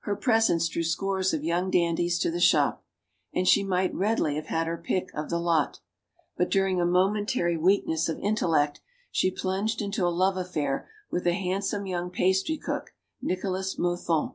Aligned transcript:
Her 0.00 0.14
presence 0.16 0.68
drew 0.68 0.82
scores 0.82 1.32
of 1.32 1.44
young 1.44 1.70
dandies 1.70 2.18
to 2.18 2.30
the 2.30 2.40
shop. 2.42 2.84
And 3.32 3.48
she 3.48 3.64
might 3.64 3.94
readily 3.94 4.34
have 4.34 4.48
had 4.48 4.66
her 4.66 4.76
pick 4.76 5.08
of 5.14 5.30
the 5.30 5.38
lot. 5.38 5.80
But 6.36 6.50
during 6.50 6.78
a 6.78 6.84
momentary 6.84 7.56
weakness 7.56 8.06
of 8.10 8.18
intellect, 8.20 8.82
she 9.10 9.30
plunged 9.30 9.80
into 9.80 10.04
a 10.04 10.12
love 10.12 10.36
affair 10.36 10.90
with 11.10 11.26
a 11.26 11.32
handsome 11.32 11.86
young 11.86 12.10
pastry 12.10 12.58
cook, 12.58 12.92
Nicolas 13.22 13.78
Mothon. 13.78 14.34